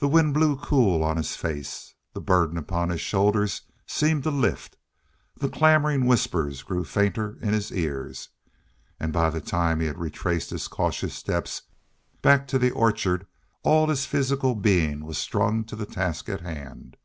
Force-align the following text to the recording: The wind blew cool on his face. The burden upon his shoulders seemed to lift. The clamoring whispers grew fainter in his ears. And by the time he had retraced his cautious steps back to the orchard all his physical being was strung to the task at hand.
The 0.00 0.06
wind 0.06 0.34
blew 0.34 0.56
cool 0.58 1.02
on 1.02 1.16
his 1.16 1.34
face. 1.34 1.94
The 2.12 2.20
burden 2.20 2.58
upon 2.58 2.90
his 2.90 3.00
shoulders 3.00 3.62
seemed 3.86 4.22
to 4.24 4.30
lift. 4.30 4.76
The 5.34 5.48
clamoring 5.48 6.04
whispers 6.04 6.62
grew 6.62 6.84
fainter 6.84 7.38
in 7.40 7.54
his 7.54 7.72
ears. 7.72 8.28
And 9.00 9.14
by 9.14 9.30
the 9.30 9.40
time 9.40 9.80
he 9.80 9.86
had 9.86 9.96
retraced 9.96 10.50
his 10.50 10.68
cautious 10.68 11.14
steps 11.14 11.62
back 12.20 12.46
to 12.48 12.58
the 12.58 12.70
orchard 12.72 13.26
all 13.62 13.86
his 13.86 14.04
physical 14.04 14.54
being 14.54 15.06
was 15.06 15.16
strung 15.16 15.64
to 15.64 15.74
the 15.74 15.86
task 15.86 16.28
at 16.28 16.42
hand. 16.42 16.98